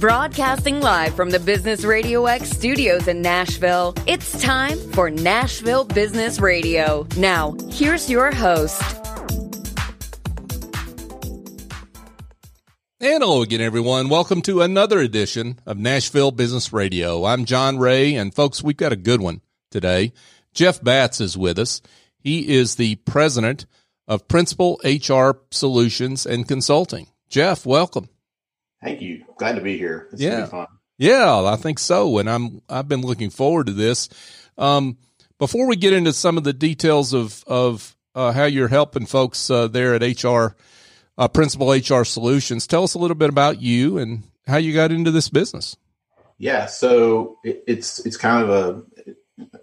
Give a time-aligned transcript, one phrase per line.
[0.00, 6.38] Broadcasting live from the Business Radio X studios in Nashville, it's time for Nashville Business
[6.38, 7.06] Radio.
[7.16, 8.82] Now, here's your host.
[13.00, 14.10] And hello again, everyone.
[14.10, 17.24] Welcome to another edition of Nashville Business Radio.
[17.24, 19.40] I'm John Ray, and folks, we've got a good one
[19.70, 20.12] today.
[20.52, 21.80] Jeff Batts is with us.
[22.18, 23.64] He is the president
[24.06, 27.06] of Principal HR Solutions and Consulting.
[27.30, 28.10] Jeff, welcome.
[28.86, 29.24] Thank you.
[29.36, 30.06] Glad to be here.
[30.12, 30.42] It's Yeah.
[30.42, 30.66] be fun.
[30.96, 34.08] Yeah, I think so, and I'm I've been looking forward to this.
[34.56, 34.96] Um,
[35.40, 39.50] before we get into some of the details of of uh, how you're helping folks
[39.50, 40.54] uh, there at HR
[41.18, 44.92] uh, Principal HR Solutions, tell us a little bit about you and how you got
[44.92, 45.76] into this business.
[46.38, 46.66] Yeah.
[46.66, 49.12] So it, it's it's kind of a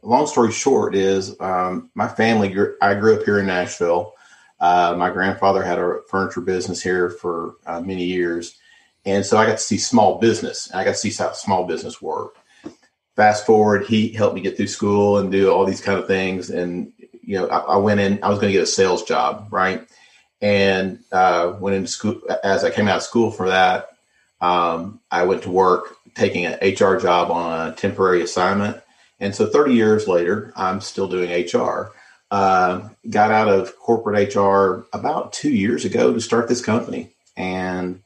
[0.05, 2.49] long story short is um, my family.
[2.49, 4.15] Grew, I grew up here in Nashville.
[4.59, 8.57] Uh, my grandfather had a furniture business here for uh, many years,
[9.05, 10.67] and so I got to see small business.
[10.67, 12.37] And I got to see how small business worked.
[13.15, 16.49] Fast forward, he helped me get through school and do all these kind of things.
[16.49, 16.91] And
[17.21, 18.19] you know, I, I went in.
[18.23, 19.87] I was going to get a sales job, right?
[20.41, 22.21] And uh, went into school.
[22.43, 23.89] As I came out of school for that,
[24.41, 28.81] um, I went to work taking an HR job on a temporary assignment.
[29.19, 31.91] And so 30 years later, I'm still doing HR.
[32.29, 37.11] Uh, got out of corporate HR about two years ago to start this company.
[37.37, 38.01] And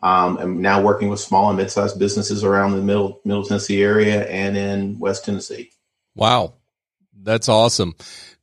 [0.00, 4.26] um, I'm now working with small and mid-sized businesses around the middle, middle Tennessee area
[4.28, 5.70] and in West Tennessee.
[6.14, 6.54] Wow,
[7.20, 7.94] that's awesome.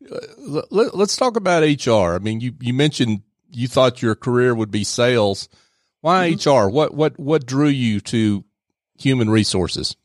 [0.09, 2.15] Uh, let, us talk about HR.
[2.15, 5.49] I mean, you you mentioned you thought your career would be sales.
[6.01, 6.69] Why HR?
[6.69, 8.43] What what what drew you to
[8.97, 9.95] human resources?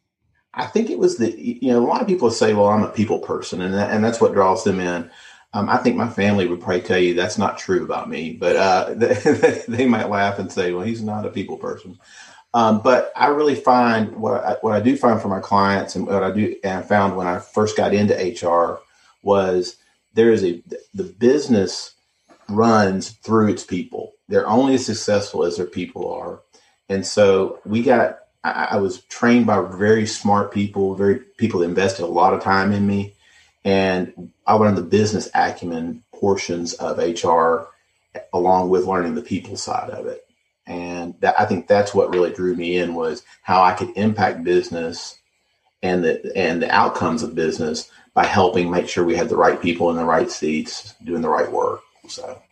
[0.54, 2.88] I think it was the you know a lot of people say, "Well, I'm a
[2.88, 5.10] people person," and that, and that's what draws them in.
[5.52, 8.56] Um, I think my family would probably tell you that's not true about me, but
[8.56, 11.98] uh, they, they might laugh and say, "Well, he's not a people person."
[12.52, 16.06] Um, but I really find what I, what I do find for my clients, and
[16.06, 18.80] what I do and I found when I first got into HR
[19.22, 19.76] was
[20.14, 20.62] there is a
[20.94, 21.94] the business
[22.48, 24.12] runs through its people.
[24.28, 26.40] They're only as successful as their people are,
[26.88, 32.04] and so we got I, I was trained by very smart people, very people invested
[32.04, 33.14] a lot of time in me,
[33.64, 37.66] and I learned the business acumen portions of HR
[38.32, 40.26] along with learning the people side of it.
[40.66, 44.44] And that, I think that's what really drew me in was how I could impact
[44.44, 45.18] business
[45.82, 49.60] and the and the outcomes of business by helping make sure we had the right
[49.60, 51.80] people in the right seats doing the right work.
[52.08, 52.42] So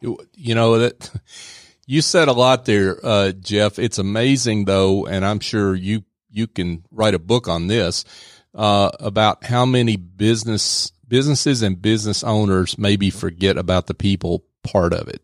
[0.00, 0.18] You,
[0.54, 1.10] know that
[1.86, 3.78] you said a lot there, uh, Jeff.
[3.78, 8.04] It's amazing though, and I'm sure you you can write a book on this
[8.56, 14.92] uh, about how many business businesses and business owners maybe forget about the people part
[14.92, 15.22] of it.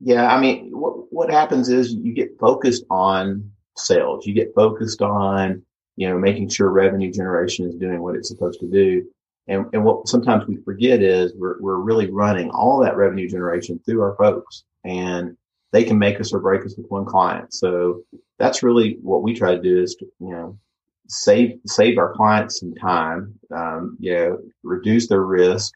[0.00, 4.26] Yeah, I mean, what what happens is you get focused on sales.
[4.26, 5.62] You get focused on
[5.96, 9.04] you know making sure revenue generation is doing what it's supposed to do.
[9.48, 13.80] And and what sometimes we forget is we're we're really running all that revenue generation
[13.84, 15.36] through our folks, and
[15.72, 17.52] they can make us or break us with one client.
[17.52, 18.02] So
[18.38, 20.58] that's really what we try to do is to, you know
[21.08, 25.72] save save our clients some time, um, you know, reduce their risk,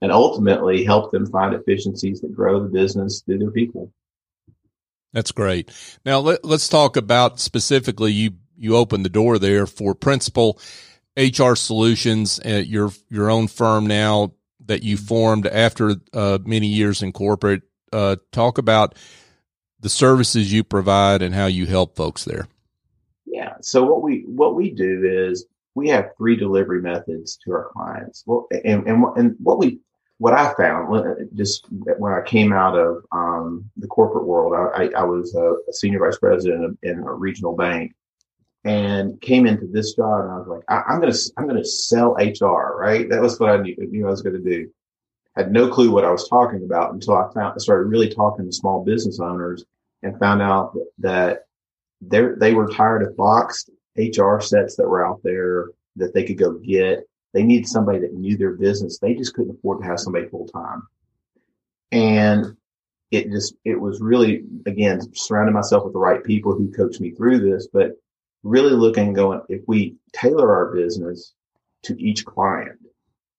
[0.00, 3.92] and ultimately help them find efficiencies that grow the business through their people.
[5.12, 5.70] That's great.
[6.04, 10.58] Now let, us talk about specifically you you opened the door there for Principal
[11.16, 14.32] HR Solutions at your your own firm now
[14.66, 17.62] that you formed after uh, many years in corporate.
[17.92, 18.94] Uh, talk about
[19.80, 22.48] the services you provide and how you help folks there.
[23.62, 28.24] So what we what we do is we have three delivery methods to our clients.
[28.26, 29.80] Well, and and, and what we
[30.18, 30.88] what I found
[31.34, 35.98] just when I came out of um, the corporate world, I, I was a, senior
[35.98, 37.94] vice president in a regional bank,
[38.64, 42.14] and came into this job, and I was like, I, am gonna I'm gonna sell
[42.14, 43.08] HR, right?
[43.10, 44.70] That was what I knew, knew I was gonna do.
[45.36, 48.46] Had no clue what I was talking about until I found I started really talking
[48.46, 49.66] to small business owners
[50.02, 51.45] and found out that
[52.08, 56.38] they they were tired of boxed HR sets that were out there that they could
[56.38, 57.04] go get.
[57.32, 58.98] They needed somebody that knew their business.
[58.98, 60.82] They just couldn't afford to have somebody full time.
[61.92, 62.56] And
[63.10, 67.10] it just, it was really, again, surrounding myself with the right people who coached me
[67.12, 67.92] through this, but
[68.42, 71.34] really looking going, if we tailor our business
[71.84, 72.78] to each client,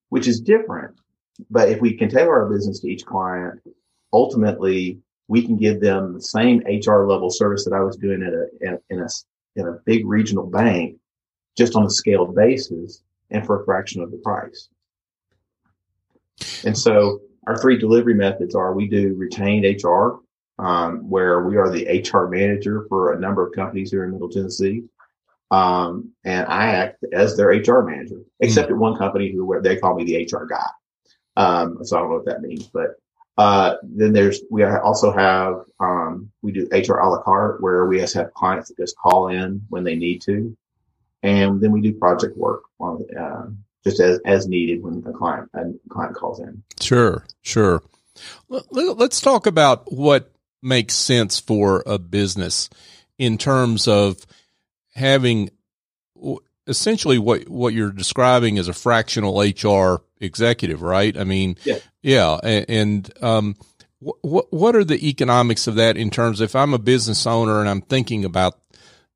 [0.10, 0.96] which is different,
[1.50, 3.60] but if we can tailor our business to each client,
[4.14, 8.34] ultimately we can give them the same HR level service that I was doing at
[8.34, 9.08] a, in a,
[9.56, 10.98] in a big regional bank,
[11.58, 14.70] just on a scaled basis and for a fraction of the price.
[16.64, 20.20] And so our three delivery methods are we do retained HR.
[20.60, 24.30] um, where we are the HR manager for a number of companies here in Middle
[24.30, 24.84] Tennessee.
[25.52, 28.72] Um, and I act as their HR manager, except mm.
[28.72, 30.66] at one company who where they call me the HR guy.
[31.38, 32.96] Um, so I don't know what that means, but
[33.38, 38.00] uh, then there's we also have um, we do HR a la carte where we
[38.00, 40.58] just have clients that just call in when they need to,
[41.22, 43.48] and then we do project work on uh,
[43.84, 46.64] just as as needed when a client a client calls in.
[46.82, 47.84] Sure, sure.
[48.50, 50.32] Let's talk about what
[50.64, 52.70] makes sense for a business
[53.20, 54.26] in terms of
[54.96, 55.52] having
[56.66, 61.18] essentially what what you're describing as a fractional HR executive, right?
[61.18, 63.56] I mean, yeah, yeah and, and um,
[64.00, 66.42] what what are the economics of that in terms?
[66.42, 68.60] If I'm a business owner and I'm thinking about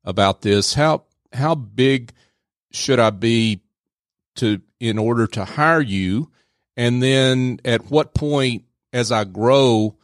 [0.04, 2.12] about this, how how big
[2.72, 3.62] should I be
[4.36, 6.30] to in order to hire you,
[6.76, 9.96] and then at what point as I grow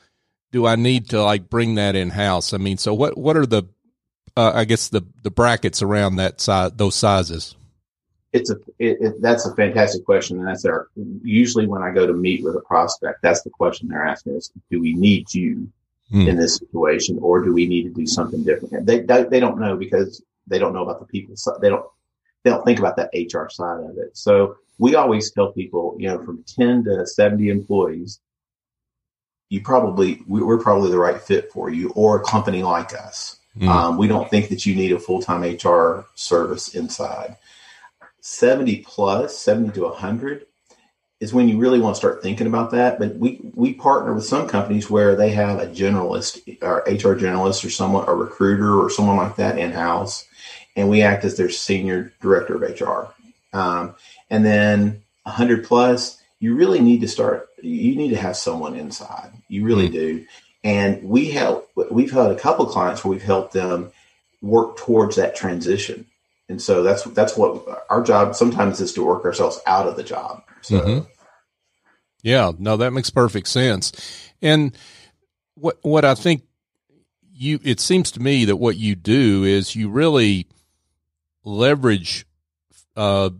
[0.52, 2.54] do I need to like bring that in house?
[2.54, 3.64] I mean, so what what are the
[4.36, 7.56] uh, I guess the the brackets around that size those sizes?
[8.38, 10.88] It's a it, it, that's a fantastic question, and that's our
[11.22, 14.50] usually when I go to meet with a prospect, that's the question they're asking is,
[14.70, 15.70] do we need you
[16.10, 16.28] hmm.
[16.28, 18.86] in this situation, or do we need to do something different?
[18.86, 21.34] They, they they don't know because they don't know about the people.
[21.60, 21.84] They don't
[22.44, 24.16] they don't think about that HR side of it.
[24.16, 28.20] So we always tell people, you know, from ten to seventy employees,
[29.48, 33.38] you probably we're probably the right fit for you, or a company like us.
[33.58, 33.68] Mm.
[33.68, 37.36] Um, we don't think that you need a full time HR service inside.
[38.20, 40.46] 70 plus, 70 to 100
[41.20, 42.98] is when you really want to start thinking about that.
[42.98, 47.64] But we, we partner with some companies where they have a generalist or HR generalist
[47.64, 50.26] or someone, a recruiter or someone like that in house.
[50.76, 53.12] And we act as their senior director of HR.
[53.56, 53.96] Um,
[54.30, 59.32] and then 100 plus, you really need to start, you need to have someone inside.
[59.48, 59.92] You really mm.
[59.92, 60.26] do.
[60.62, 63.90] And we help, we've had a couple clients where we've helped them
[64.40, 66.06] work towards that transition.
[66.48, 70.02] And so that's that's what our job sometimes is to work ourselves out of the
[70.02, 70.42] job.
[70.62, 71.06] So mm-hmm.
[72.22, 73.92] Yeah, no, that makes perfect sense.
[74.42, 74.76] And
[75.54, 76.42] what what I think
[77.32, 80.46] you it seems to me that what you do is you really
[81.44, 82.26] leverage
[82.96, 83.30] uh,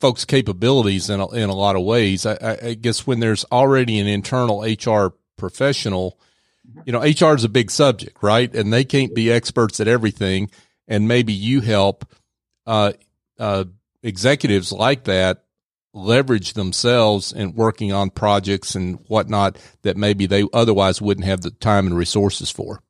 [0.00, 2.26] folks' capabilities in a, in a lot of ways.
[2.26, 6.18] I, I, guess when there's already an internal HR professional,
[6.84, 8.52] you know, HR is a big subject, right?
[8.54, 10.50] And they can't be experts at everything
[10.88, 12.04] and maybe you help
[12.66, 12.92] uh,
[13.38, 13.64] uh,
[14.02, 15.44] executives like that
[15.92, 21.50] leverage themselves in working on projects and whatnot that maybe they otherwise wouldn't have the
[21.50, 22.80] time and resources for.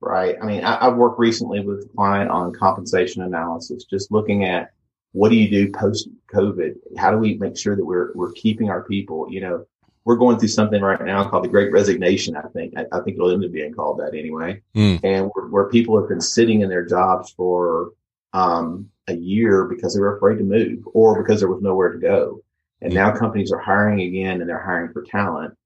[0.00, 0.36] Right.
[0.40, 4.72] I mean, I, have worked recently with a client on compensation analysis, just looking at
[5.12, 6.74] what do you do post COVID?
[6.98, 9.26] How do we make sure that we're we're keeping our people?
[9.30, 9.66] You know,
[10.04, 12.36] we're going through something right now called the Great Resignation.
[12.36, 15.00] I think I, I think it'll end up being called that anyway, mm.
[15.02, 17.92] and where, where, people have been sitting in their jobs for
[18.32, 21.98] um, a year because they were afraid to move or because there was nowhere to
[21.98, 22.42] go.
[22.80, 22.96] And mm.
[22.96, 25.56] now companies are hiring again, and they're hiring for talent.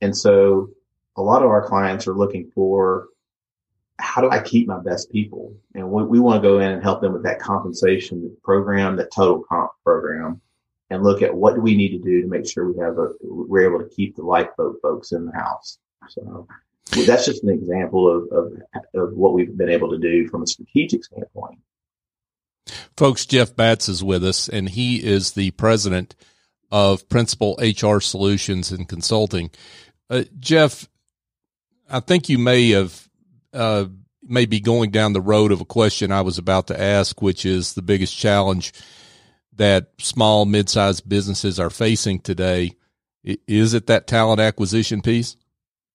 [0.00, 0.70] And so,
[1.16, 3.08] a lot of our clients are looking for
[3.98, 5.54] how do I keep my best people?
[5.74, 9.10] And we, we want to go in and help them with that compensation program, that
[9.10, 10.42] total comp program
[10.90, 13.08] and look at what do we need to do to make sure we have a,
[13.22, 15.78] we're able to keep the lifeboat folks in the house.
[16.08, 16.46] So
[17.06, 18.52] that's just an example of, of,
[18.94, 21.58] of what we've been able to do from a strategic standpoint.
[22.96, 26.14] Folks, Jeff Batts is with us, and he is the president
[26.70, 29.50] of Principal HR Solutions and Consulting.
[30.10, 30.88] Uh, Jeff,
[31.88, 33.08] I think you may have
[33.52, 33.86] uh,
[34.22, 37.44] may be going down the road of a question I was about to ask, which
[37.44, 38.72] is the biggest challenge
[39.56, 42.72] that small, mid-sized businesses are facing today.
[43.24, 45.36] Is it that talent acquisition piece?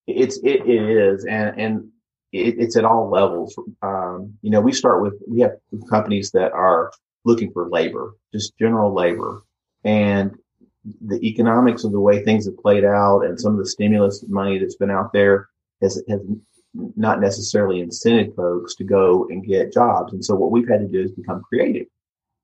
[0.07, 1.89] It's it, it is, and and
[2.31, 3.57] it, it's at all levels.
[3.81, 5.53] Um, you know, we start with we have
[5.89, 6.91] companies that are
[7.23, 9.43] looking for labor, just general labor,
[9.83, 10.35] and
[11.01, 14.57] the economics of the way things have played out, and some of the stimulus money
[14.57, 15.47] that's been out there
[15.81, 16.19] has has
[16.73, 20.13] not necessarily incented folks to go and get jobs.
[20.13, 21.87] And so what we've had to do is become creative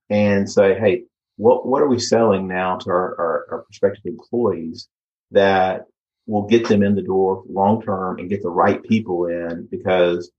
[0.10, 1.04] and say, hey,
[1.38, 4.88] what what are we selling now to our, our, our prospective employees
[5.32, 5.86] that
[6.26, 10.32] will get them in the door long term and get the right people in because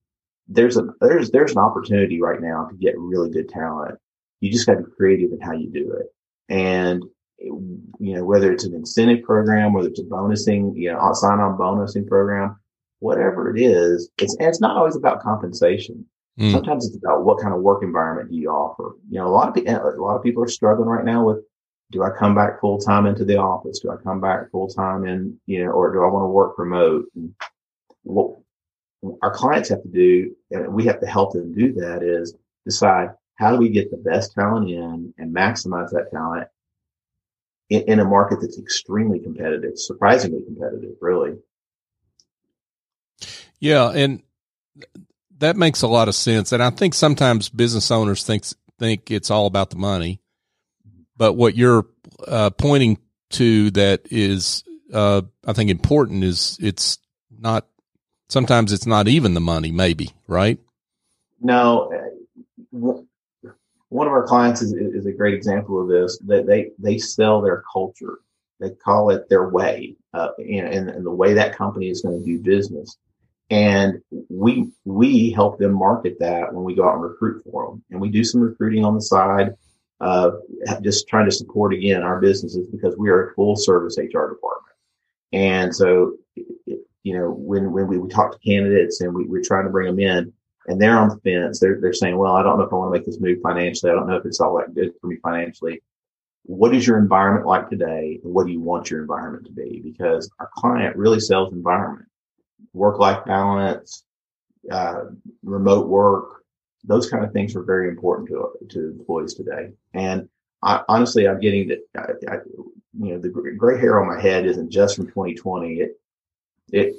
[0.49, 3.99] there's a there's there's an opportunity right now to get really good talent.
[4.41, 6.07] You just got to be creative in how you do it.
[6.49, 7.05] And
[7.39, 11.59] you know, whether it's an incentive program, whether it's a bonusing, you know, sign on
[11.59, 12.57] bonusing program,
[12.99, 16.07] whatever it is, it's, it's not always about compensation.
[16.39, 16.53] Mm.
[16.53, 18.97] Sometimes it's about what kind of work environment do you offer.
[19.11, 21.39] You know, a lot of people, a lot of people are struggling right now with
[21.91, 23.81] do I come back full time into the office?
[23.81, 26.59] Do I come back full time in, you know, or do I want to work
[26.59, 27.07] remote?
[27.15, 27.35] And
[28.03, 28.37] what
[29.23, 33.11] our clients have to do, and we have to help them do that is decide
[33.37, 36.49] how do we get the best talent in and maximize that talent
[37.71, 41.37] in, in a market that's extremely competitive, surprisingly competitive, really.
[43.61, 43.91] Yeah.
[43.91, 44.23] And
[45.39, 46.53] that makes a lot of sense.
[46.53, 48.45] And I think sometimes business owners think,
[48.79, 50.21] think it's all about the money
[51.19, 51.85] but what you're
[52.27, 52.99] uh, pointing
[53.31, 54.65] to that is,
[54.95, 56.99] uh, I think important is it's
[57.37, 57.67] not,
[58.29, 60.59] sometimes it's not even the money, maybe, right?
[61.41, 61.93] No.
[62.71, 67.43] One of our clients is, is a great example of this that they, they sell
[67.43, 68.19] their culture.
[68.61, 72.25] They call it their way, uh, and, and the way that company is going to
[72.25, 72.97] do business.
[73.51, 77.83] And we, we help them market that when we go out and recruit for them.
[77.91, 79.55] And we do some recruiting on the side
[80.83, 84.77] just trying to support again our businesses because we are a full service HR department.
[85.33, 89.65] And so, you know, when, when we, we talk to candidates and we, we're trying
[89.65, 90.33] to bring them in
[90.67, 92.93] and they're on the fence, they're, they're saying, well, I don't know if I want
[92.93, 93.91] to make this move financially.
[93.91, 95.83] I don't know if it's all that good for me financially.
[96.45, 98.21] What is your environment like today?
[98.23, 99.81] And what do you want your environment to be?
[99.85, 102.09] Because our client really sells environment,
[102.73, 104.05] work life balance,
[104.71, 105.05] uh,
[105.43, 106.45] remote work,
[106.85, 109.73] those kind of things are very important to to employees today.
[109.95, 110.29] And
[110.63, 111.81] I, honestly, I'm getting that.
[111.97, 112.39] I, I,
[113.01, 115.75] you know, the gray hair on my head isn't just from 2020.
[115.75, 116.01] It
[116.73, 116.97] it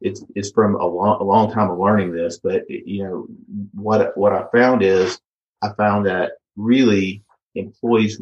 [0.00, 2.38] it's it's from a long a long time of learning this.
[2.38, 3.26] But it, you know
[3.72, 5.20] what what I found is
[5.62, 7.22] I found that really
[7.54, 8.20] employees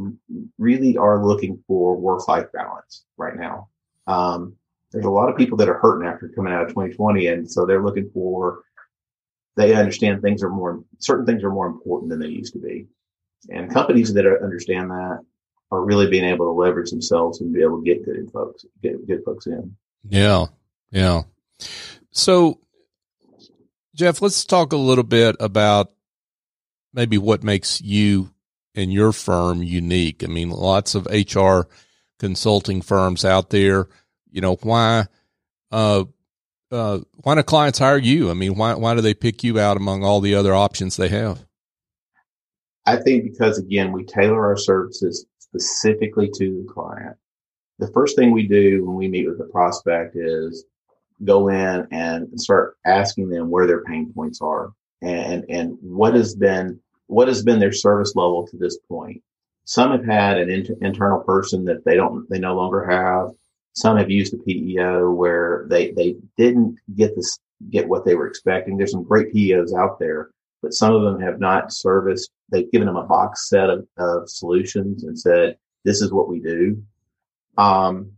[0.58, 3.68] really are looking for work life balance right now.
[4.06, 4.54] Um,
[4.92, 7.66] there's a lot of people that are hurting after coming out of 2020, and so
[7.66, 8.62] they're looking for
[9.56, 12.86] they understand things are more, certain things are more important than they used to be.
[13.48, 15.18] And companies that understand that
[15.72, 19.04] are really being able to leverage themselves and be able to get good folks, get
[19.06, 19.76] good folks in.
[20.08, 20.46] Yeah.
[20.92, 21.22] Yeah.
[22.12, 22.60] So
[23.94, 25.90] Jeff, let's talk a little bit about
[26.94, 28.32] maybe what makes you
[28.76, 30.22] and your firm unique.
[30.22, 31.62] I mean, lots of HR
[32.20, 33.88] consulting firms out there,
[34.30, 35.06] you know, why,
[35.70, 36.04] uh,
[36.70, 38.30] uh, why do clients hire you?
[38.30, 41.08] I mean, why why do they pick you out among all the other options they
[41.08, 41.46] have?
[42.86, 47.16] I think because again, we tailor our services specifically to the client.
[47.78, 50.64] The first thing we do when we meet with the prospect is
[51.24, 56.34] go in and start asking them where their pain points are and and what has
[56.34, 59.22] been what has been their service level to this point.
[59.64, 63.30] Some have had an inter- internal person that they don't they no longer have.
[63.78, 67.38] Some have used the PEO where they, they didn't get this,
[67.70, 68.76] get what they were expecting.
[68.76, 70.30] There's some great PEOs out there,
[70.62, 72.32] but some of them have not serviced.
[72.50, 76.40] They've given them a box set of, of solutions and said, this is what we
[76.40, 76.82] do.
[77.56, 78.10] Um,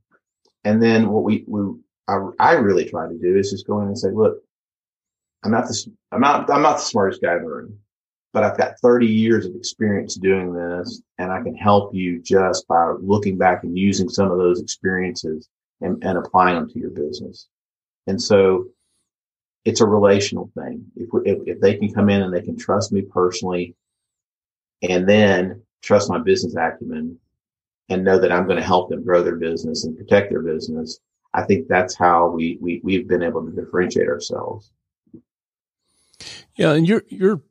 [0.65, 3.89] and then what we, we, I, I really try to do is just go in
[3.89, 4.39] and say, look,
[5.45, 7.79] I'm not the, I'm not, I'm not the smartest guy in the room
[8.33, 12.67] but I've got 30 years of experience doing this and I can help you just
[12.69, 15.49] by looking back and using some of those experiences
[15.81, 17.49] and, and applying them to your business.
[18.07, 18.67] And so
[19.65, 20.85] it's a relational thing.
[20.97, 23.75] If, if, if they can come in and they can trust me personally
[24.83, 27.19] and then trust my business acumen
[27.89, 31.01] and know that I'm going to help them grow their business and protect their business,
[31.35, 34.71] I think that's how we, we, we've been able to differentiate ourselves.
[36.57, 36.73] Yeah.
[36.73, 37.43] And you're, you're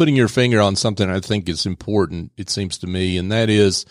[0.00, 3.50] putting your finger on something I think is important, it seems to me, and that
[3.50, 3.84] is,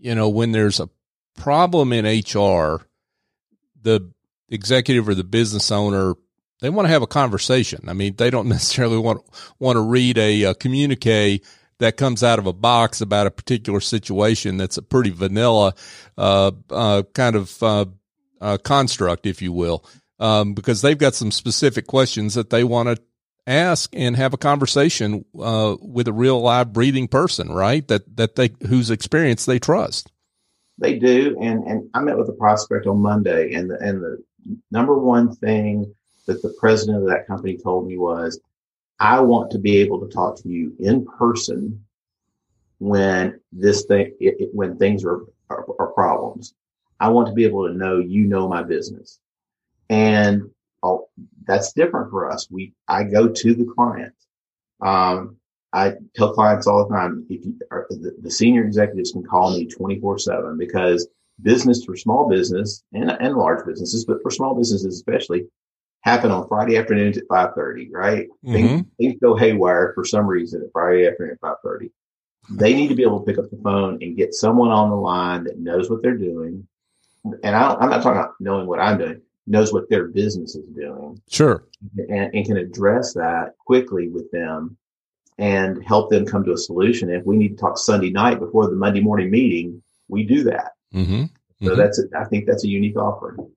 [0.00, 0.88] you know, when there's a
[1.36, 2.80] problem in HR,
[3.82, 4.10] the
[4.48, 6.14] executive or the business owner
[6.62, 7.86] they want to have a conversation.
[7.86, 9.20] I mean, they don't necessarily want
[9.58, 11.42] want to read a, a communique
[11.80, 15.74] that comes out of a box about a particular situation that's a pretty vanilla
[16.16, 17.84] uh, uh, kind of uh,
[18.40, 19.84] uh construct, if you will,
[20.18, 23.02] um, because they've got some specific questions that they want to
[23.46, 27.86] ask and have a conversation uh, with a real live breathing person, right?
[27.88, 30.10] That that they whose experience they trust.
[30.78, 34.22] They do, and and I met with a prospect on Monday, and the and the
[34.70, 35.94] number one thing
[36.26, 38.40] that the president of that company told me was,
[39.00, 41.84] I want to be able to talk to you in person
[42.78, 45.20] when this thing it, it, when things are,
[45.50, 46.54] are are problems.
[47.00, 49.18] I want to be able to know you know my business.
[49.90, 50.50] And
[50.82, 51.08] oh,
[51.46, 52.48] that's different for us.
[52.50, 54.14] We, I go to the client.
[54.80, 55.36] Um,
[55.72, 59.66] I tell clients all the time, if you, the, the senior executives can call me
[59.66, 61.08] 24 seven because
[61.40, 65.46] business for small business and, and large businesses, but for small businesses especially
[66.02, 68.28] happen on Friday afternoons at 530, right?
[68.44, 68.52] Mm-hmm.
[68.52, 71.90] Things, things go haywire for some reason at Friday afternoon at 530.
[72.50, 74.96] They need to be able to pick up the phone and get someone on the
[74.96, 76.66] line that knows what they're doing.
[77.24, 80.66] And I, am not talking about knowing what I'm doing, knows what their business is
[80.68, 81.20] doing.
[81.28, 81.64] Sure.
[81.96, 84.76] And, and can address that quickly with them
[85.38, 87.10] and help them come to a solution.
[87.10, 90.72] If we need to talk Sunday night before the Monday morning meeting, we do that.
[90.94, 91.24] Mm-hmm.
[91.62, 91.78] So mm-hmm.
[91.78, 93.50] that's, a, I think that's a unique offering.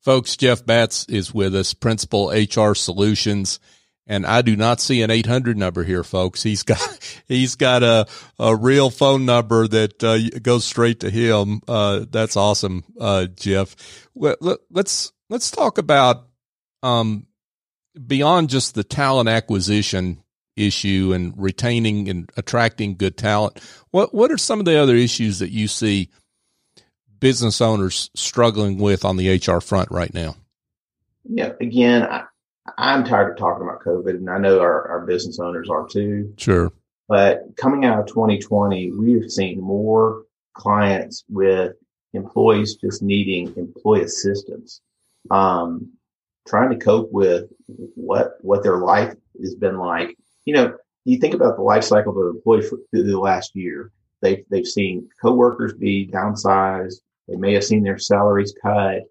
[0.00, 3.60] Folks, Jeff Batts is with us, Principal HR Solutions.
[4.06, 6.42] And I do not see an 800 number here, folks.
[6.42, 6.80] He's got,
[7.28, 8.06] he's got a,
[8.38, 11.60] a real phone number that uh, goes straight to him.
[11.68, 13.76] Uh, that's awesome, uh, Jeff.
[14.14, 16.26] Let's, let's talk about,
[16.82, 17.26] um,
[18.06, 20.22] beyond just the talent acquisition
[20.56, 23.60] issue and retaining and attracting good talent.
[23.90, 26.10] What, what are some of the other issues that you see
[27.20, 30.36] business owners struggling with on the HR front right now?
[31.24, 32.08] Yeah, again,
[32.78, 36.32] I'm tired of talking about COVID, and I know our, our business owners are too.
[36.36, 36.72] Sure.
[37.08, 40.24] But coming out of 2020, we've seen more
[40.54, 41.74] clients with
[42.14, 44.80] employees just needing employee assistance,
[45.30, 45.90] um,
[46.46, 47.44] trying to cope with
[47.94, 50.16] what what their life has been like.
[50.44, 53.54] You know, you think about the life cycle of an employee for, through the last
[53.54, 53.92] year.
[54.20, 57.00] They've they've seen coworkers be downsized.
[57.28, 59.02] They may have seen their salaries cut.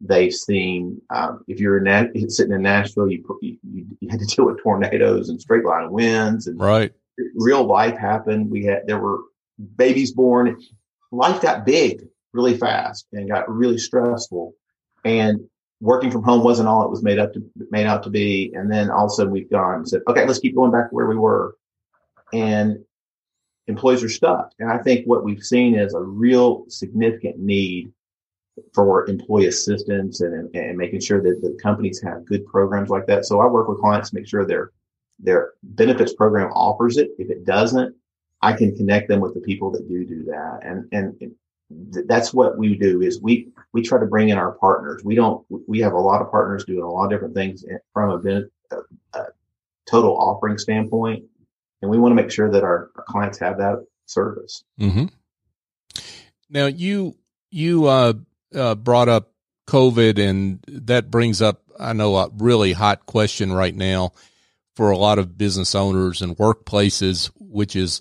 [0.00, 3.58] They've seen um, if you're in that, sitting in Nashville, you, you,
[4.00, 6.92] you had to deal with tornadoes and straight line winds and right.
[7.34, 8.50] Real life happened.
[8.50, 9.18] We had there were
[9.76, 10.58] babies born.
[11.12, 14.54] Life got big really fast and got really stressful.
[15.04, 15.48] And
[15.80, 18.52] working from home wasn't all it was made up to made out to be.
[18.54, 20.90] And then all of a sudden we've gone and said, okay, let's keep going back
[20.90, 21.56] to where we were.
[22.32, 22.84] And
[23.66, 24.52] employees are stuck.
[24.58, 27.92] And I think what we've seen is a real significant need
[28.74, 33.24] for employee assistance and, and making sure that the companies have good programs like that.
[33.24, 34.72] So I work with clients to make sure their
[35.18, 37.10] their benefits program offers it.
[37.18, 37.94] If it doesn't,
[38.42, 40.60] I can connect them with the people that do do that.
[40.62, 41.32] And and
[42.06, 45.02] that's what we do is we we try to bring in our partners.
[45.04, 48.26] We don't we have a lot of partners doing a lot of different things from
[48.26, 48.42] a,
[48.74, 48.78] a,
[49.14, 49.24] a
[49.88, 51.24] total offering standpoint,
[51.82, 54.64] and we want to make sure that our, our clients have that service.
[54.80, 55.06] Mm-hmm.
[56.48, 57.16] Now you
[57.50, 58.14] you uh,
[58.54, 59.32] uh, brought up
[59.66, 64.12] COVID, and that brings up, I know, a really hot question right now
[64.74, 68.00] for a lot of business owners and workplaces, which is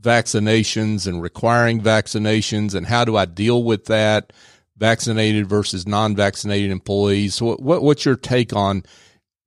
[0.00, 4.32] vaccinations and requiring vaccinations, and how do I deal with that?
[4.78, 7.40] Vaccinated versus non-vaccinated employees.
[7.40, 8.82] What, what what's your take on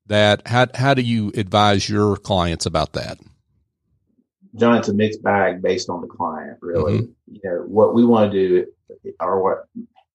[0.08, 0.48] that?
[0.48, 3.20] How how do you advise your clients about that?
[4.56, 7.02] John, it's a mixed bag based on the client, really.
[7.02, 7.34] Mm-hmm.
[7.34, 8.66] You know, what we want to do
[9.20, 9.68] or what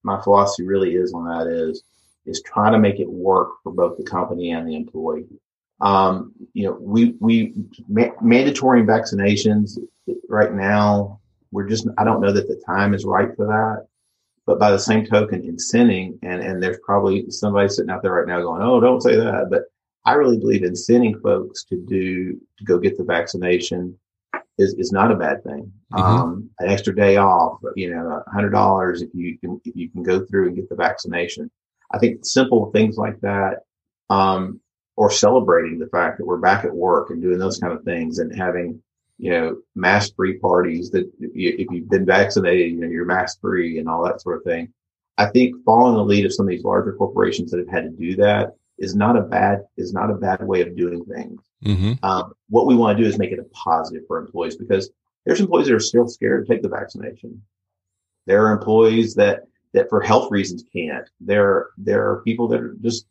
[0.04, 1.82] my philosophy really is on that is
[2.26, 5.26] is trying to make it work for both the company and the employee.
[5.80, 7.54] Um, you know, we we
[7.88, 9.78] ma- mandatory vaccinations
[10.28, 11.20] right now.
[11.50, 13.86] We're just I don't know that the time is right for that.
[14.46, 18.26] But by the same token, incenting and and there's probably somebody sitting out there right
[18.26, 19.48] now going, oh, don't say that.
[19.50, 19.62] But
[20.04, 23.98] I really believe incenting folks to do to go get the vaccination
[24.58, 25.72] is, is not a bad thing.
[25.92, 26.02] Mm-hmm.
[26.02, 29.90] Um, an extra day off, you know, a hundred dollars if you can, if you
[29.90, 31.50] can go through and get the vaccination.
[31.92, 33.60] I think simple things like that,
[34.10, 34.60] um,
[34.96, 38.18] or celebrating the fact that we're back at work and doing those kind of things
[38.18, 38.82] and having,
[39.18, 43.78] you know, mask free parties that if you've been vaccinated, you know, you're mask free
[43.78, 44.72] and all that sort of thing.
[45.16, 47.90] I think following the lead of some of these larger corporations that have had to
[47.90, 51.40] do that is not a bad, is not a bad way of doing things.
[51.64, 52.04] Mm-hmm.
[52.04, 54.90] Um, what we want to do is make it a positive for employees because
[55.24, 57.42] there's employees that are still scared to take the vaccination.
[58.26, 61.08] There are employees that, that for health reasons can't.
[61.20, 63.06] There, there are people that are just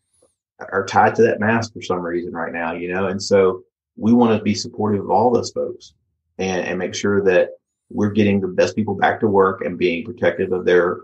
[0.60, 3.64] are tied to that mask for some reason right now, you know, and so
[3.98, 5.94] we want to be supportive of all those folks
[6.38, 7.50] and, and make sure that
[7.90, 11.02] we're getting the best people back to work and being protective of their,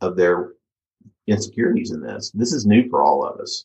[0.00, 0.52] of their
[1.26, 2.30] insecurities in this.
[2.32, 3.64] This is new for all of us.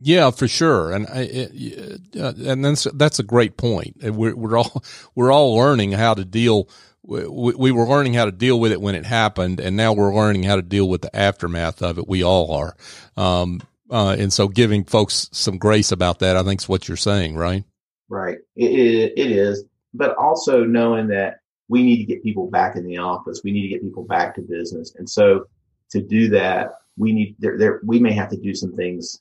[0.00, 3.96] Yeah, for sure, and I, it, uh, and that's that's a great point.
[4.00, 4.84] We're we're all
[5.14, 6.68] we're all learning how to deal.
[7.02, 10.14] We, we were learning how to deal with it when it happened, and now we're
[10.14, 12.06] learning how to deal with the aftermath of it.
[12.06, 12.76] We all are,
[13.16, 16.96] um, uh, and so giving folks some grace about that, I think, is what you're
[16.96, 17.64] saying, right?
[18.08, 18.38] Right.
[18.56, 22.98] It, it is, but also knowing that we need to get people back in the
[22.98, 23.40] office.
[23.42, 25.46] We need to get people back to business, and so
[25.90, 27.58] to do that, we need there.
[27.58, 29.20] There, we may have to do some things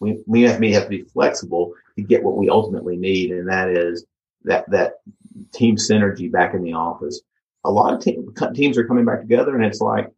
[0.00, 3.30] we, we have, may have to be flexible to get what we ultimately need.
[3.30, 4.04] And that is
[4.44, 5.00] that, that
[5.52, 7.20] team synergy back in the office.
[7.64, 10.10] A lot of team, teams are coming back together and it's like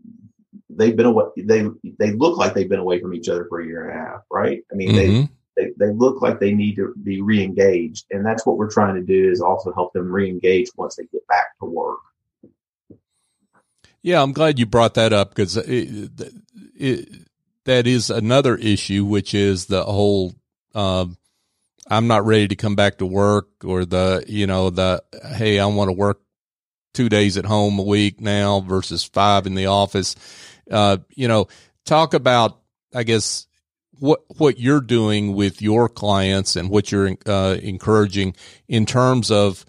[0.68, 1.26] they've been away.
[1.36, 1.66] They,
[1.98, 4.20] they look like they've been away from each other for a year and a half,
[4.30, 4.62] right?
[4.70, 5.32] I mean, mm-hmm.
[5.56, 8.06] they, they, they look like they need to be re-engaged.
[8.10, 11.26] And that's what we're trying to do is also help them re-engage once they get
[11.26, 12.00] back to work.
[14.02, 16.10] Yeah, I'm glad you brought that up because it,
[16.76, 17.27] it,
[17.68, 20.34] that is another issue, which is the whole
[20.74, 21.18] um,
[21.90, 25.02] I'm not ready to come back to work or the, you know, the,
[25.36, 26.20] hey, I want to work
[26.94, 30.16] two days at home a week now versus five in the office.
[30.70, 31.48] Uh, you know,
[31.84, 32.58] talk about,
[32.94, 33.46] I guess,
[33.98, 38.34] what, what you're doing with your clients and what you're uh, encouraging
[38.66, 39.66] in terms of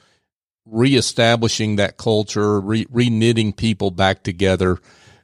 [0.65, 4.77] reestablishing that culture, re, knitting people back together,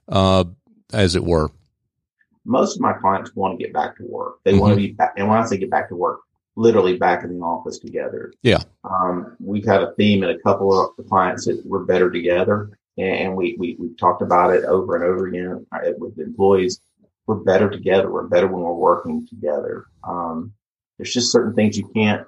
[0.07, 0.43] uh,
[0.91, 1.51] as it were
[2.45, 4.35] most of my clients want to get back to work.
[4.43, 4.59] They mm-hmm.
[4.61, 5.13] want to be back.
[5.17, 6.21] And when I say get back to work,
[6.55, 8.33] literally back in the office together.
[8.41, 8.59] Yeah.
[8.83, 12.69] Um, we've had a theme in a couple of the clients that we're better together.
[12.97, 16.79] And we, we, we've talked about it over and over again uh, with employees.
[17.27, 18.09] We're better together.
[18.09, 19.87] We're better when we're working together.
[20.03, 20.53] Um,
[20.97, 22.25] there's just certain things you can't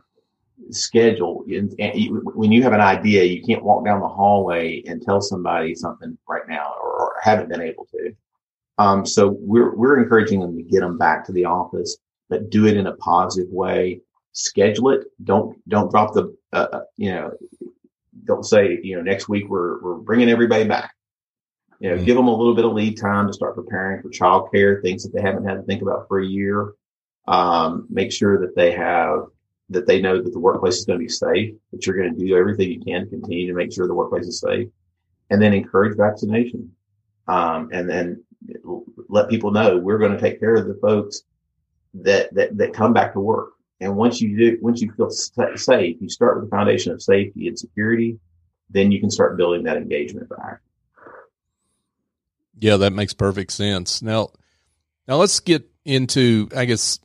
[0.71, 1.45] schedule.
[1.47, 5.21] And, you, when you have an idea, you can't walk down the hallway and tell
[5.21, 8.13] somebody something right now or, or haven't been able to.
[8.78, 11.98] Um, so we're, we're encouraging them to get them back to the office,
[12.30, 14.02] but do it in a positive way.
[14.34, 15.08] Schedule it.
[15.24, 17.32] Don't, don't drop the, uh, uh, you know,
[18.26, 20.94] don't say, you know, next week we're, we're bringing everybody back.
[21.80, 22.06] You know, mm-hmm.
[22.06, 25.13] give them a little bit of lead time to start preparing for childcare, things that
[25.13, 26.74] they haven't had to think about for a year.
[27.28, 29.26] Um, make sure that they have,
[29.70, 32.26] that they know that the workplace is going to be safe, that you're going to
[32.26, 34.70] do everything you can to continue to make sure the workplace is safe
[35.30, 36.72] and then encourage vaccination.
[37.28, 38.24] Um, and then
[39.10, 41.23] let people know we're going to take care of the folks
[41.93, 43.54] that, that, that come back to work.
[43.80, 47.47] And once you do, once you feel safe, you start with the foundation of safety
[47.47, 48.19] and security,
[48.69, 50.60] then you can start building that engagement back.
[52.60, 54.02] Yeah, that makes perfect sense.
[54.02, 54.30] Now,
[55.08, 57.00] now let's get into, I guess,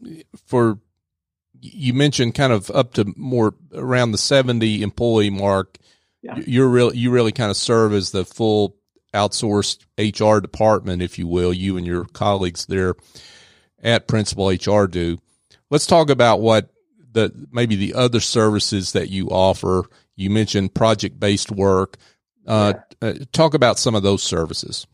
[0.46, 0.78] for
[1.60, 5.78] you mentioned kind of up to more around the 70 employee mark.
[6.22, 6.38] Yeah.
[6.46, 8.76] You're really, you really kind of serve as the full
[9.12, 12.94] outsourced HR department, if you will, you and your colleagues there
[13.82, 15.18] at Principal HR do.
[15.70, 16.70] Let's talk about what
[17.12, 19.84] the maybe the other services that you offer.
[20.16, 21.96] You mentioned project based work.
[22.46, 23.08] Uh, yeah.
[23.08, 24.86] uh, talk about some of those services.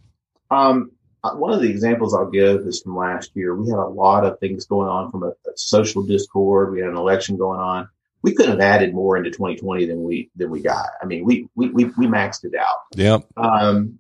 [0.51, 0.93] Um,
[1.25, 3.55] uh, one of the examples I'll give is from last year.
[3.55, 6.73] We had a lot of things going on from a, a social discord.
[6.73, 7.89] We had an election going on.
[8.23, 10.89] We couldn't have added more into 2020 than we than we got.
[11.03, 12.77] I mean, we we we, we maxed it out.
[12.95, 13.27] Yep.
[13.37, 13.99] Um,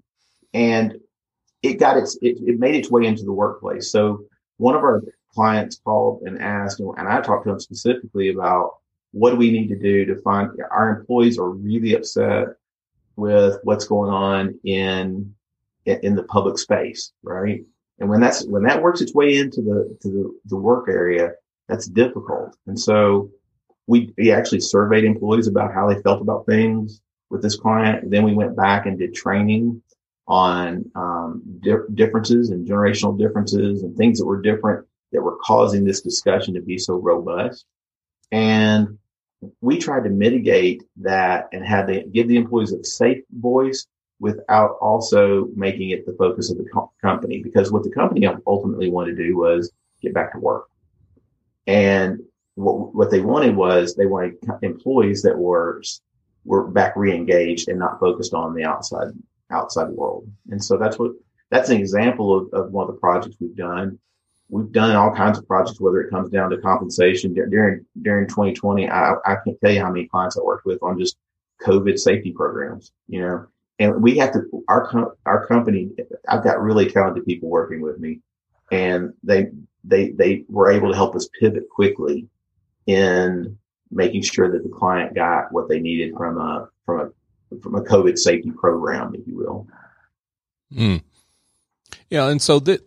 [0.55, 0.95] and
[1.63, 3.91] it got its it, it made its way into the workplace.
[3.91, 4.25] So
[4.57, 5.03] one of our
[5.35, 8.73] clients called and asked, and I talked to them specifically about
[9.13, 12.49] what do we need to do to find our employees are really upset
[13.17, 15.35] with what's going on in
[15.85, 17.63] in the public space, right?
[17.99, 21.33] And when that's when that works its way into the to the, the work area,
[21.69, 22.57] that's difficult.
[22.67, 23.31] And so
[23.87, 28.11] we, we actually surveyed employees about how they felt about things with this client.
[28.11, 29.83] Then we went back and did training
[30.29, 35.85] on um, di- differences and generational differences and things that were different that were causing
[35.85, 37.65] this discussion to be so robust.
[38.31, 38.99] And
[39.61, 43.87] we tried to mitigate that and have the give the employees a safe voice
[44.21, 48.91] without also making it the focus of the co- company because what the company ultimately
[48.91, 50.67] wanted to do was get back to work.
[51.67, 52.21] And
[52.57, 55.83] what, what they wanted was they wanted employees that were
[56.45, 59.09] were back re-engaged and not focused on the outside
[59.51, 60.31] outside world.
[60.51, 61.13] And so that's what,
[61.51, 63.99] that's an example of, of one of the projects we've done.
[64.51, 68.89] We've done all kinds of projects, whether it comes down to compensation during, during 2020.
[68.89, 71.17] I, I can't tell you how many clients I worked with on just
[71.63, 73.47] COVID safety programs, you know,
[73.79, 75.91] and we have to, our, our company,
[76.29, 78.21] I've got really talented people working with me
[78.73, 79.49] and they,
[79.85, 82.27] they, they were able to help us pivot quickly
[82.87, 83.57] in
[83.91, 87.11] making sure that the client got what they needed from a, from a
[87.63, 89.67] from a COVID safety program, if you will.
[90.73, 91.03] Mm.
[92.11, 92.83] Yeah, and so that,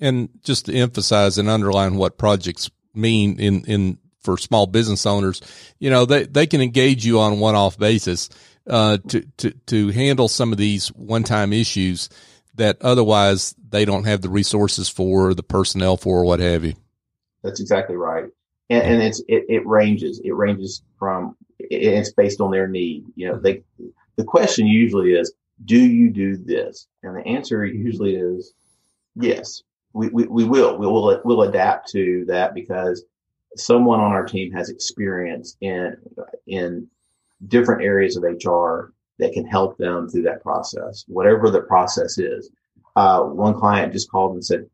[0.00, 5.40] and just to emphasize and underline what projects mean in in for small business owners,
[5.78, 8.28] you know, they they can engage you on one off basis
[8.66, 12.08] uh, to to to handle some of these one time issues
[12.54, 16.74] that otherwise they don't have the resources for, the personnel for, or what have you.
[17.42, 18.24] That's exactly right,
[18.68, 20.20] and, and it's it, it ranges.
[20.22, 21.36] It ranges from
[21.70, 23.04] it's based on their need.
[23.14, 23.62] You know, they,
[24.16, 25.32] the question usually is,
[25.64, 26.86] do you do this?
[27.02, 28.52] And the answer usually is
[29.14, 29.62] yes.
[29.92, 33.04] We, we, we will, we will, we'll adapt to that because
[33.56, 35.96] someone on our team has experience in,
[36.46, 36.88] in
[37.48, 42.50] different areas of HR that can help them through that process, whatever the process is.
[42.96, 44.66] Uh, one client just called and said,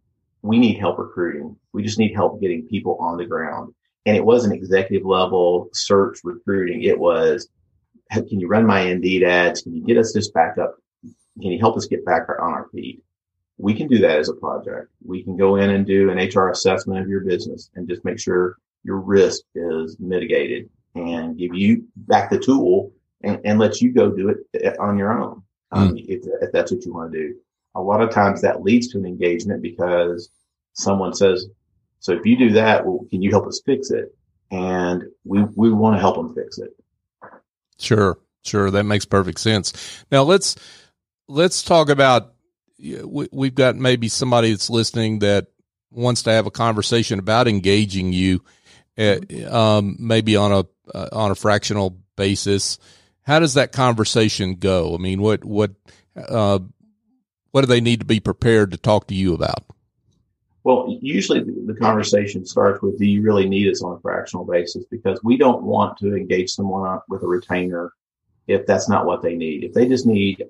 [0.42, 1.56] we need help recruiting.
[1.72, 3.74] We just need help getting people on the ground.
[4.06, 6.84] And it wasn't executive level search recruiting.
[6.84, 7.48] It was,
[8.10, 9.62] can you run my Indeed ads?
[9.62, 10.76] Can you get us this back up?
[11.02, 13.02] Can you help us get back on our feet?
[13.58, 14.90] We can do that as a project.
[15.04, 18.18] We can go in and do an HR assessment of your business and just make
[18.18, 22.92] sure your risk is mitigated and give you back the tool
[23.22, 25.42] and, and let you go do it on your own.
[25.72, 26.04] Um, mm.
[26.08, 27.34] if, if that's what you want to do.
[27.74, 30.30] A lot of times that leads to an engagement because
[30.74, 31.48] someone says,
[32.00, 34.14] so if you do that, well, can you help us fix it?
[34.50, 36.70] And we, we want to help them fix it.
[37.78, 38.18] Sure.
[38.44, 38.70] Sure.
[38.70, 40.04] That makes perfect sense.
[40.12, 40.56] Now let's,
[41.26, 42.32] let's talk about,
[42.78, 45.48] we, we've got maybe somebody that's listening that
[45.90, 48.44] wants to have a conversation about engaging you,
[48.96, 49.18] uh,
[49.50, 52.78] um, maybe on a, uh, on a fractional basis.
[53.22, 54.94] How does that conversation go?
[54.94, 55.72] I mean, what, what,
[56.16, 56.60] uh,
[57.50, 59.64] what do they need to be prepared to talk to you about?
[60.66, 64.84] Well, usually the conversation starts with, do you really need us on a fractional basis?
[64.90, 67.92] Because we don't want to engage someone with a retainer
[68.48, 69.62] if that's not what they need.
[69.62, 70.44] If they just need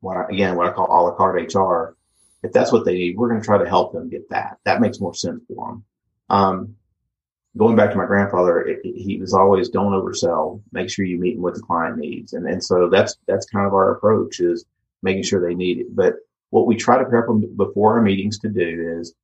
[0.00, 1.96] what I, again, what I call a la carte HR,
[2.42, 4.58] if that's what they need, we're going to try to help them get that.
[4.64, 5.84] That makes more sense for them.
[6.30, 6.74] Um,
[7.56, 10.60] going back to my grandfather, it, he was always don't oversell.
[10.72, 13.74] Make sure you meet what the client needs, and and so that's that's kind of
[13.74, 14.64] our approach is
[15.00, 15.94] making sure they need it.
[15.94, 16.14] But
[16.48, 19.14] what we try to prep them before our meetings to do is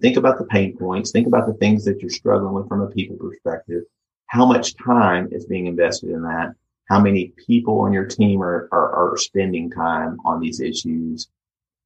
[0.00, 2.88] think about the pain points, think about the things that you're struggling with from a
[2.88, 3.84] people perspective.
[4.26, 6.54] How much time is being invested in that?
[6.88, 11.28] How many people on your team are, are, are spending time on these issues?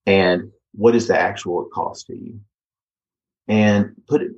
[0.06, 2.40] And what is the actual cost to you?
[3.48, 4.32] And put it,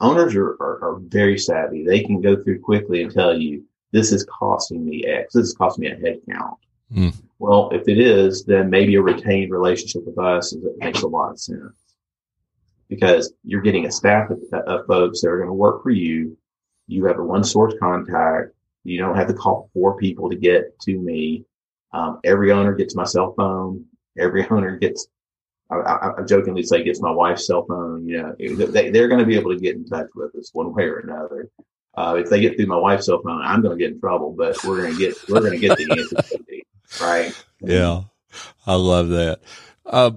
[0.00, 1.84] owners are, are, are very savvy.
[1.84, 5.34] They can go through quickly and tell you, this is costing me X.
[5.34, 6.56] This is costing me a headcount.
[6.92, 7.14] Mm.
[7.38, 11.08] Well, if it is, then maybe a retained relationship with us is, it makes a
[11.08, 11.72] lot of sense
[12.94, 16.36] because you're getting a staff of, of folks that are going to work for you.
[16.86, 18.50] You have a one source contact.
[18.84, 21.44] You don't have to call four people to get to me.
[21.92, 23.84] Um, every owner gets my cell phone.
[24.18, 25.06] Every owner gets,
[25.70, 28.06] I, I, I jokingly say gets my wife's cell phone.
[28.06, 30.74] You know, they, they're going to be able to get in touch with us one
[30.74, 31.48] way or another.
[31.96, 34.34] Uh, if they get through my wife's cell phone, I'm going to get in trouble,
[34.36, 36.44] but we're going to get, we're going to get the answer.
[37.00, 37.32] Right.
[37.60, 38.02] Yeah.
[38.66, 39.40] I love that.
[39.84, 40.12] Uh,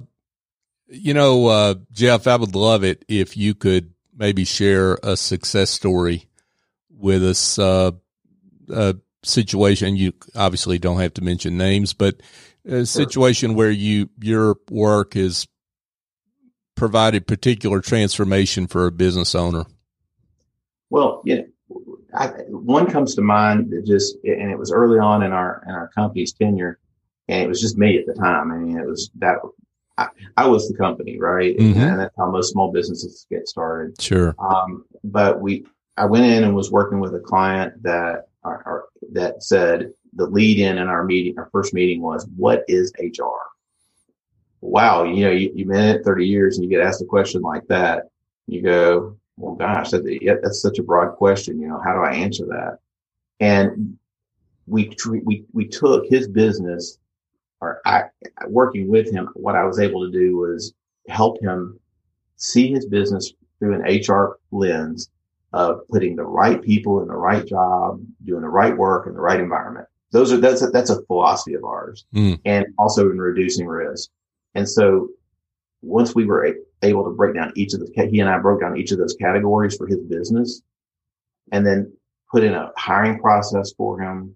[0.87, 5.69] you know, uh, Jeff, I would love it if you could maybe share a success
[5.69, 6.27] story
[6.89, 7.91] with us, uh,
[8.69, 9.95] a situation.
[9.95, 12.21] You obviously don't have to mention names, but
[12.65, 15.47] a situation where you, your work has
[16.75, 19.65] provided particular transformation for a business owner.
[20.89, 21.41] Well, yeah,
[22.13, 25.73] I, one comes to mind that just, and it was early on in our in
[25.73, 26.79] our company's tenure,
[27.27, 28.51] and it was just me at the time.
[28.51, 29.39] I mean, it was that
[29.97, 31.57] I, I was the company, right?
[31.57, 31.79] Mm-hmm.
[31.79, 33.99] And that's how most small businesses get started.
[34.01, 34.35] Sure.
[34.39, 35.65] Um, but we,
[35.97, 40.27] I went in and was working with a client that our, our, that said the
[40.27, 43.37] lead in in our meeting, our first meeting was, "What is HR?"
[44.61, 47.05] Wow, you know, you, you've been in it 30 years and you get asked a
[47.05, 48.09] question like that.
[48.47, 51.59] You go, well, gosh, that, yeah, that's such a broad question.
[51.59, 52.79] You know, how do I answer that?
[53.39, 53.97] And
[54.65, 56.97] we, we, we took his business
[57.61, 58.03] or I,
[58.47, 60.73] working with him, what I was able to do was
[61.07, 61.79] help him
[62.35, 65.09] see his business through an HR lens
[65.53, 69.19] of putting the right people in the right job, doing the right work in the
[69.19, 69.87] right environment.
[70.11, 72.39] Those are, that's a, that's a philosophy of ours mm.
[72.45, 74.09] and also in reducing risk.
[74.55, 75.09] And so
[75.81, 78.77] once we were able to break down each of the, he and I broke down
[78.77, 80.61] each of those categories for his business
[81.51, 81.91] and then
[82.31, 84.35] put in a hiring process for him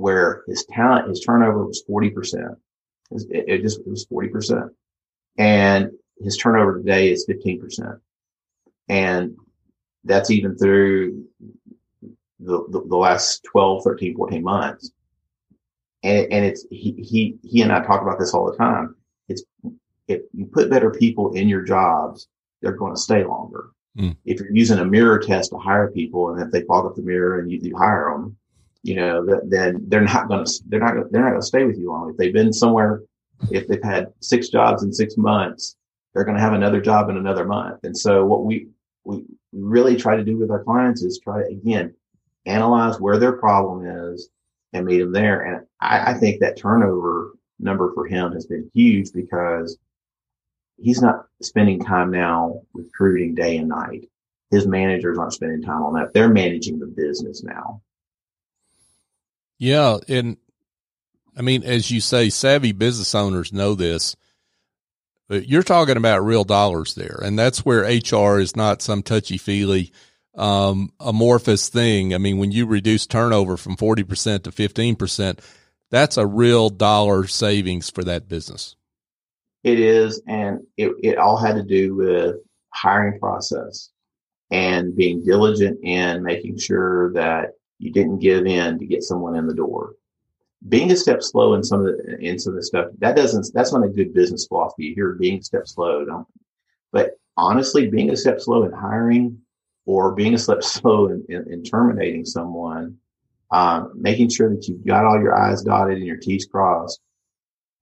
[0.00, 2.56] where his talent, his turnover was 40%.
[3.10, 4.70] It, it just, it was 40%.
[5.36, 5.90] And
[6.22, 8.00] his turnover today is 15%.
[8.88, 9.36] And
[10.04, 11.26] that's even through
[12.38, 14.90] the, the, the, last 12, 13, 14 months.
[16.02, 18.96] And, and it's, he, he, he and I talk about this all the time.
[19.28, 19.44] It's
[20.08, 22.26] if you put better people in your jobs,
[22.62, 23.70] they're going to stay longer.
[23.98, 24.16] Mm.
[24.24, 27.02] If you're using a mirror test to hire people, and if they fog up the
[27.02, 28.36] mirror and you, you hire them,
[28.82, 31.64] you know, that then they're not going to they're not they're not going to stay
[31.64, 32.10] with you long.
[32.10, 33.02] If they've been somewhere,
[33.50, 35.76] if they've had six jobs in six months,
[36.14, 37.80] they're going to have another job in another month.
[37.84, 38.68] And so, what we
[39.04, 41.94] we really try to do with our clients is try to again
[42.46, 44.30] analyze where their problem is
[44.72, 45.42] and meet them there.
[45.42, 49.76] And I, I think that turnover number for him has been huge because
[50.78, 54.08] he's not spending time now recruiting day and night.
[54.50, 56.12] His managers aren't spending time on that.
[56.12, 57.82] They're managing the business now.
[59.60, 59.98] Yeah.
[60.08, 60.38] And
[61.36, 64.16] I mean, as you say, savvy business owners know this.
[65.28, 67.20] But you're talking about real dollars there.
[67.22, 69.92] And that's where HR is not some touchy feely,
[70.34, 72.14] um, amorphous thing.
[72.14, 75.38] I mean, when you reduce turnover from 40% to 15%,
[75.90, 78.74] that's a real dollar savings for that business.
[79.62, 80.20] It is.
[80.26, 82.36] And it, it all had to do with
[82.72, 83.90] hiring process
[84.50, 89.46] and being diligent in making sure that you didn't give in to get someone in
[89.46, 89.94] the door
[90.68, 93.50] being a step slow in some of the in some of the stuff that doesn't
[93.54, 94.84] that's not a good business philosophy.
[94.86, 96.26] You hear being a step slow, don't.
[96.92, 99.38] But honestly, being a step slow in hiring
[99.86, 102.98] or being a step slow in, in, in terminating someone,
[103.50, 107.00] um, making sure that you've got all your I's dotted and your T's crossed.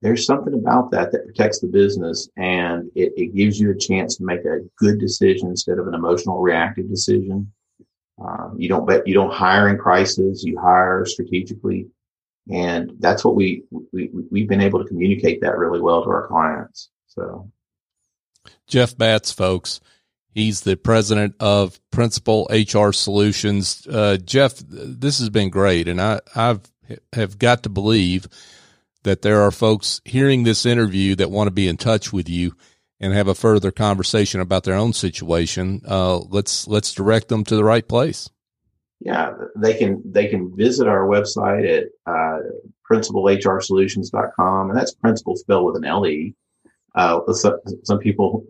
[0.01, 4.15] There's something about that that protects the business and it, it gives you a chance
[4.15, 7.51] to make a good decision instead of an emotional reactive decision.
[8.21, 10.43] Um, you don't bet, you don't hire in crisis.
[10.43, 11.87] You hire strategically
[12.49, 16.27] and that's what we, we, we've been able to communicate that really well to our
[16.27, 16.89] clients.
[17.07, 17.51] So
[18.67, 19.79] Jeff Batts, folks,
[20.33, 23.85] he's the president of Principle HR Solutions.
[23.85, 25.87] Uh, Jeff, this has been great.
[25.87, 26.61] And I, I've,
[27.13, 28.27] have got to believe
[29.03, 32.55] that there are folks hearing this interview that want to be in touch with you
[32.99, 35.81] and have a further conversation about their own situation.
[35.87, 38.29] Uh, let's, let's direct them to the right place
[38.99, 42.39] yeah, they can they can visit our website at uh,
[42.89, 46.35] principlehrsolutions.com, and that's principle spelled with an L E.
[46.95, 48.45] Uh, some, some people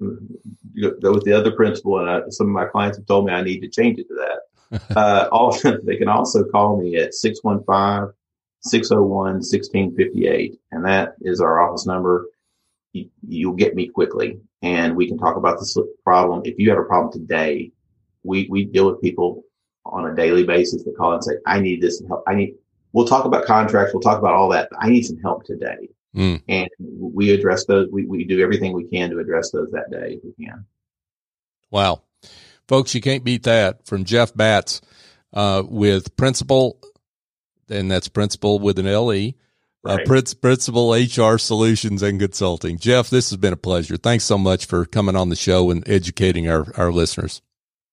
[1.01, 3.43] go with the other principal, and I, some of my clients have told me I
[3.43, 4.97] need to change it to that.
[4.97, 8.13] uh, also, they can also call me at 615
[8.61, 12.25] 601 1658, and that is our office number.
[12.93, 16.41] You, you'll get me quickly, and we can talk about this problem.
[16.45, 17.71] If you have a problem today,
[18.23, 19.43] we, we deal with people
[19.85, 22.23] on a daily basis that call and say, I need this help.
[22.27, 22.55] I need,
[22.93, 23.93] we'll talk about contracts.
[23.93, 24.69] We'll talk about all that.
[24.79, 25.89] I need some help today.
[26.15, 26.41] Mm.
[26.47, 27.87] And we address those.
[27.91, 30.65] We, we do everything we can to address those that day if we can.
[31.71, 32.01] Wow.
[32.67, 34.81] Folks, you can't beat that from Jeff Batts,
[35.33, 36.79] uh, with principle,
[37.69, 39.33] and that's principle with an LE,
[39.83, 40.01] right.
[40.01, 42.77] uh, principle HR solutions and consulting.
[42.77, 43.97] Jeff, this has been a pleasure.
[43.97, 47.41] Thanks so much for coming on the show and educating our, our listeners.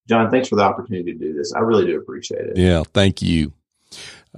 [0.08, 1.52] John, thanks for the opportunity to do this.
[1.52, 2.56] I really do appreciate it.
[2.56, 3.52] Yeah, thank you.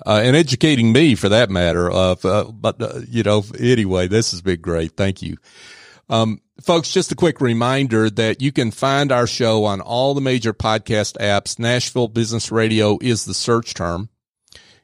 [0.06, 1.90] Uh, and educating me for that matter.
[1.90, 4.92] Uh, but, uh, you know, anyway, this has been great.
[4.96, 5.36] Thank you.
[6.08, 10.20] Um, folks, just a quick reminder that you can find our show on all the
[10.20, 11.58] major podcast apps.
[11.58, 14.08] Nashville Business Radio is the search term.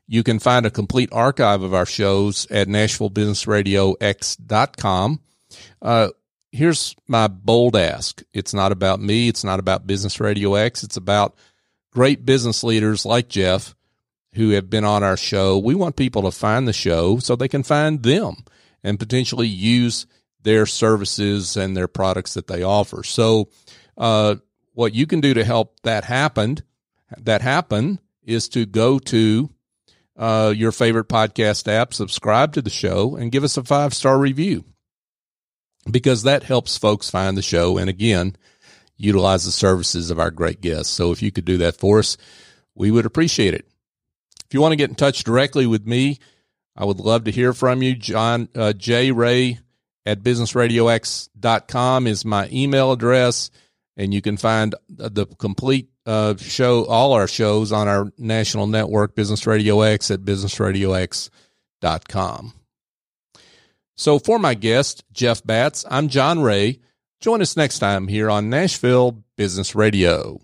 [0.07, 5.21] You can find a complete archive of our shows at NashvilleBusinessRadioX.com.
[5.81, 6.09] Uh,
[6.53, 8.23] here's my bold ask.
[8.33, 9.29] It's not about me.
[9.29, 10.83] It's not about Business Radio X.
[10.83, 11.37] It's about
[11.91, 13.75] great business leaders like Jeff
[14.35, 15.59] who have been on our show.
[15.59, 18.45] We want people to find the show so they can find them
[18.83, 20.07] and potentially use
[20.43, 23.03] their services and their products that they offer.
[23.03, 23.49] So,
[23.97, 24.37] uh,
[24.75, 26.59] what you can do to help that happen,
[27.17, 29.51] that happen is to go to
[30.17, 34.19] uh, your favorite podcast app, subscribe to the show, and give us a five star
[34.19, 34.65] review
[35.91, 37.79] because that helps folks find the show.
[37.79, 38.37] And again,
[38.97, 40.93] utilize the services of our great guests.
[40.93, 42.17] So if you could do that for us,
[42.75, 43.67] we would appreciate it.
[44.47, 46.19] If you want to get in touch directly with me,
[46.77, 47.95] I would love to hear from you.
[47.95, 49.13] John uh, J.
[49.13, 49.59] Ray
[50.07, 53.51] at businessradiox.com is my email address.
[53.97, 59.15] And you can find the complete uh, show, all our shows on our national network,
[59.15, 62.53] Business Radio X, at businessradiox.com.
[63.97, 66.81] So for my guest, Jeff Batts, I'm John Ray.
[67.21, 70.41] Join us next time here on Nashville Business Radio.